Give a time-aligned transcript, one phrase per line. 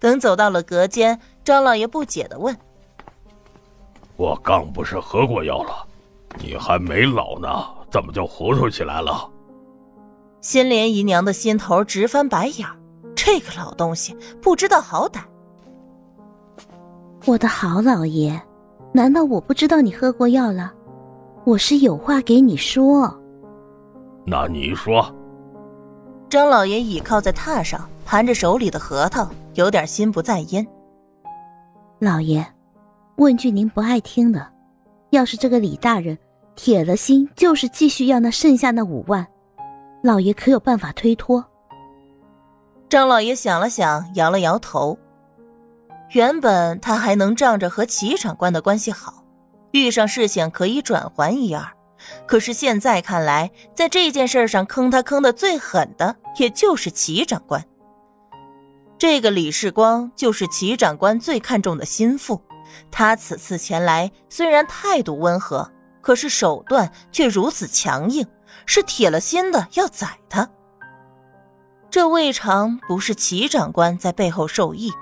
[0.00, 2.56] 等走到了隔间，张老爷不解的问
[4.16, 5.86] ：“我刚不是喝过药了，
[6.42, 7.48] 你还没老呢，
[7.90, 9.30] 怎么就糊涂起来了？”
[10.40, 12.66] 新莲姨娘的心头直翻白眼，
[13.14, 15.20] 这个老东西不知道好歹。
[17.26, 18.40] 我的好老爷，
[18.92, 20.72] 难道我不知道你喝过药了？
[21.44, 23.14] 我是有话给你说。
[24.24, 25.14] 那你说。
[26.30, 30.64] 张老爷倚靠在榻上，盘着手里的核桃，有点心不在焉。
[31.98, 32.46] 老爷，
[33.16, 34.48] 问句您不爱听的，
[35.10, 36.16] 要是这个李大人
[36.54, 39.26] 铁了心，就是继续要那剩下那五万。
[40.04, 41.44] 老爷可有办法推脱？
[42.88, 44.96] 张老爷想了想，摇了摇头。
[46.10, 49.24] 原本他还能仗着和齐长官的关系好，
[49.72, 51.66] 遇上事情可以转还一二。
[52.26, 57.64] 可是现在看来，在这件事上坑他坑的最狠的，也就是齐长官。
[58.98, 62.42] 这个李世光就是齐长官最看重的心腹，
[62.90, 68.26] 他此次前来，虽然态度温和，可是手段却如此强硬。
[68.66, 70.48] 是铁了心的要宰他，
[71.88, 74.92] 这未尝不是齐长官在背后授意。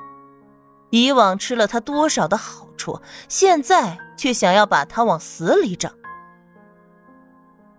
[0.90, 5.90] 以往吃了他多少的好处，现在却想要把他往死里整。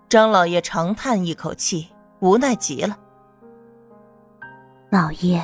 [0.09, 2.97] 张老爷长叹一口气，无奈极了。
[4.91, 5.39] 老爷，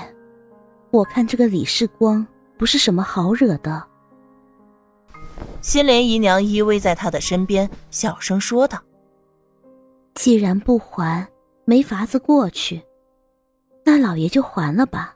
[0.90, 2.26] 我看这个李世光
[2.58, 3.84] 不是什么好惹的。
[5.62, 8.82] 心莲姨娘依偎在他的身边，小声说道。
[10.16, 11.28] 既然不还，
[11.64, 12.82] 没法子过去，
[13.84, 15.16] 那老爷就还了吧。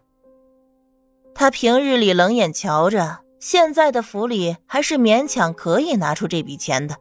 [1.33, 6.95] 他平日里冷眼瞧着，现在的府里还是勉强可以拿出这笔钱的。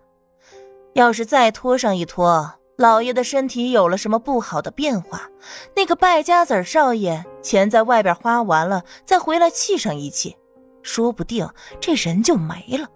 [0.95, 5.29] 要是再拖上一拖，老爷的身体有了什么不好的变化，
[5.75, 10.37] 那个败家子少爷钱在外边花完了，再回来气上一气，
[10.81, 12.87] 说不定这人就没了。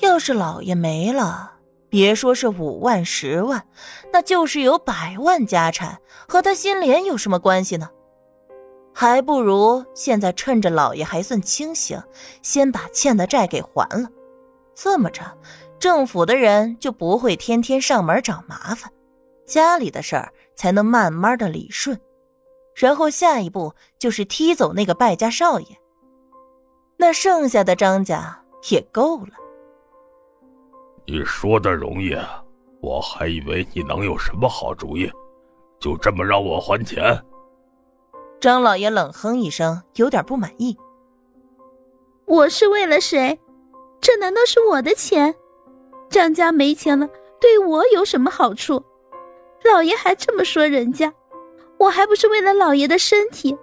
[0.00, 1.52] 要是老爷没了，
[1.90, 3.62] 别说是五万十万，
[4.10, 7.90] 那就是有百万家产，和他心莲有什么关系呢？
[8.94, 12.02] 还不如现在趁着老爷还算清醒，
[12.40, 14.08] 先把欠的债给还了。
[14.74, 15.22] 这么着，
[15.78, 18.90] 政府的人就不会天天上门找麻烦，
[19.44, 21.98] 家里的事儿才能慢慢的理顺。
[22.74, 25.66] 然后下一步就是踢走那个败家少爷，
[26.96, 29.32] 那剩下的张家也够了。
[31.06, 32.14] 你说的容易，
[32.80, 35.10] 我还以为你能有什么好主意，
[35.80, 37.22] 就这么让我还钱？
[38.40, 40.76] 张老爷冷哼一声，有点不满意。
[42.26, 43.38] 我是为了谁？
[44.00, 45.34] 这难道是我的钱？
[46.08, 47.08] 张家没钱了，
[47.40, 48.82] 对我有什么好处？
[49.64, 51.12] 老爷还这么说人家，
[51.78, 53.56] 我还不是为了老爷的身体？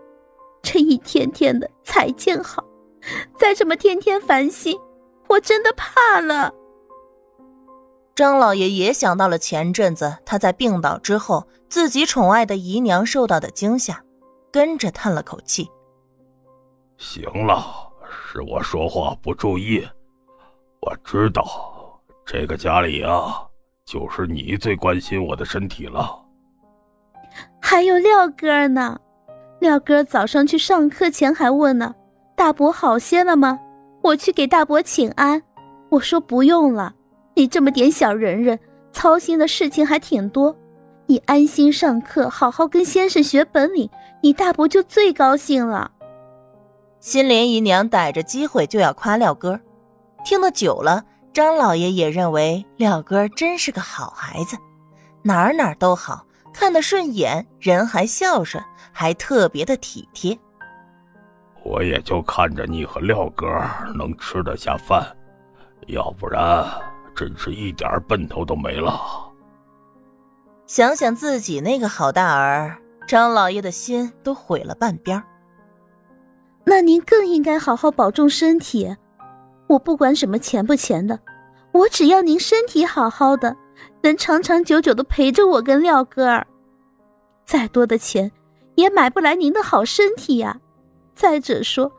[0.61, 2.63] 这一天天的才见好，
[3.37, 4.79] 再这么天天烦心，
[5.27, 6.53] 我真的怕了。
[8.15, 14.03] 张老爷也想到了前阵子他在病倒之后，自己宠爱的姨娘受到的惊吓，
[14.51, 15.69] 跟着叹了口气。
[16.97, 17.91] 行了，
[18.31, 19.85] 是我说话不注意。
[20.79, 21.72] 我知道，
[22.25, 23.47] 这个家里啊，
[23.85, 26.19] 就是你最关心我的身体了。
[27.61, 28.99] 还有廖哥呢，
[29.59, 31.95] 廖哥早上去上课前还问呢
[32.35, 33.59] ：“大伯好些了吗？
[34.01, 35.41] 我去给大伯请安。”
[35.89, 36.93] 我说不用了。
[37.35, 38.59] 你这么点小人人，
[38.91, 40.55] 操心的事情还挺多。
[41.05, 43.89] 你安心上课，好好跟先生学本领，
[44.21, 45.91] 你大伯就最高兴了。
[46.99, 49.59] 新莲姨娘逮着机会就要夸廖哥，
[50.23, 54.55] 听得久了，张老爷也认为廖哥真是个好孩子，
[55.23, 56.23] 哪儿哪儿都好
[56.53, 60.37] 看得顺眼，人还孝顺，还特别的体贴。
[61.63, 63.47] 我也就看着你和廖哥
[63.95, 65.03] 能吃得下饭，
[65.87, 66.63] 要不然。
[67.15, 68.99] 真是一点奔头都没了。
[70.65, 72.75] 想想自己那个好大儿，
[73.07, 75.21] 张老爷的心都毁了半边。
[76.65, 78.95] 那您更应该好好保重身体。
[79.67, 81.19] 我不管什么钱不钱的，
[81.71, 83.55] 我只要您身体好好的，
[84.01, 86.45] 能长长久久的陪着我跟廖哥儿。
[87.45, 88.31] 再多的钱
[88.75, 90.59] 也买不来您的好身体呀。
[91.15, 91.91] 再者说，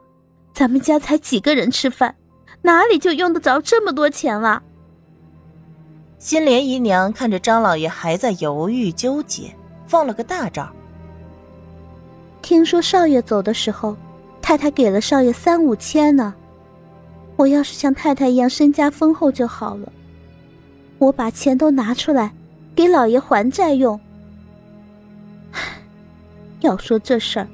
[0.52, 2.14] 咱们家才几个人吃饭，
[2.62, 4.62] 哪里就用得着这么多钱了？
[6.18, 9.54] 新莲姨娘看着张老爷还在犹豫纠结，
[9.86, 10.68] 放了个大招。
[12.40, 13.96] 听说少爷走的时候，
[14.40, 16.34] 太太给了少爷三五千呢。
[17.36, 19.92] 我要是像太太一样身家丰厚就好了。
[20.98, 22.32] 我把钱都拿出来，
[22.74, 23.98] 给老爷还债用。
[26.60, 27.48] 要说这事儿，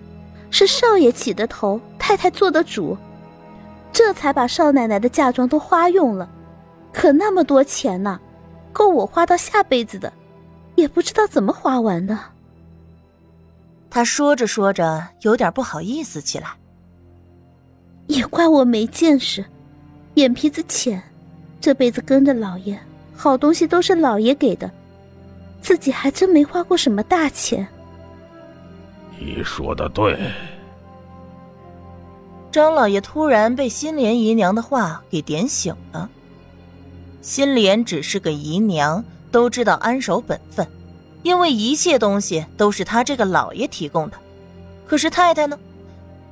[0.50, 2.96] 是少爷起的头，太太太做的主，
[3.90, 6.28] 这才把少奶奶的嫁妆都花用了。
[6.92, 8.20] 可那么多钱呢，
[8.72, 10.12] 够我花到下辈子的，
[10.76, 12.18] 也不知道怎么花完的。
[13.88, 16.48] 他说着说着，有点不好意思起来。
[18.06, 19.44] 也怪我没见识，
[20.14, 21.02] 眼皮子浅，
[21.60, 22.78] 这辈子跟着老爷，
[23.14, 24.70] 好东西都是老爷给的，
[25.62, 27.66] 自己还真没花过什么大钱。
[29.18, 30.18] 你说的对。
[32.50, 36.10] 张老爷突然被心莲姨娘的话给点醒了。
[37.22, 40.66] 心莲只是个姨娘，都知道安守本分，
[41.22, 44.16] 因为一切东西都是他这个老爷提供的。
[44.86, 45.56] 可是太太呢？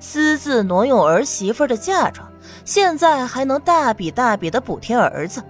[0.00, 2.26] 私自挪用儿媳妇的嫁妆，
[2.64, 5.42] 现在还能大笔大笔的补贴儿子。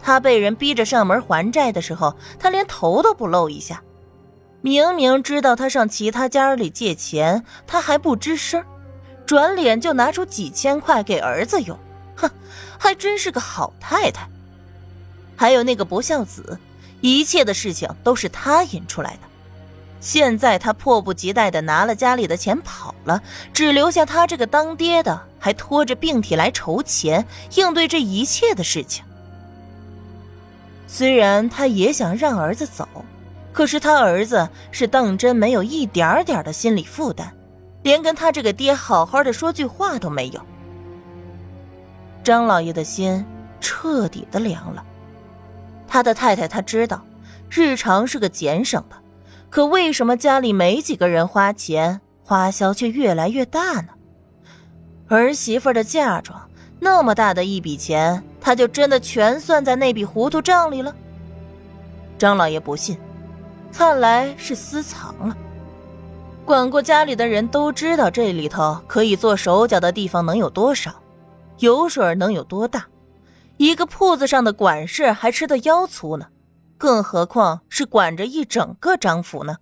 [0.00, 3.82] 他被人逼着上门还债的时候，他连头都不露一下。
[4.60, 8.64] 明明知道他上其他家里借钱，他还不吱声，
[9.26, 11.78] 转脸就拿出几千块给儿子用。
[12.16, 12.30] 哼，
[12.78, 14.28] 还真是个好太太。
[15.36, 16.58] 还有那个不孝子，
[17.00, 19.20] 一切的事情都是他引出来的。
[20.00, 23.20] 现在他迫不及待的拿了家里的钱跑了，
[23.52, 29.04] 只留下他这个当爹的还拖着病体来筹钱，应对这一切的事情。
[30.86, 32.88] 虽然他也想让儿子走，
[33.52, 37.30] 可是他儿子是当真没有一点点的心理负担，
[37.82, 40.40] 连跟他这个爹好好的说句话都没有。
[42.22, 43.24] 张老爷的心
[43.60, 44.84] 彻底的凉了。
[45.86, 47.02] 他的太太他知道，
[47.50, 48.96] 日常是个俭省的。
[49.50, 53.88] 可为什么家里没几个人花钱，花销却越来越大呢？
[55.08, 56.38] 儿媳妇的嫁妆
[56.78, 60.94] 那么大的一笔钱，他就真的全算在那笔糊涂账里了？
[62.18, 62.98] 张老爷不信，
[63.72, 65.36] 看来是私藏了。
[66.44, 70.92] 管过家里的人都知道，这里头可以做手脚的地方能有多少，
[71.58, 72.86] 油水能有多大？
[73.56, 76.26] 一个铺子上的管事还吃得腰粗呢。
[76.78, 79.56] 更何况是管着一整个张府呢。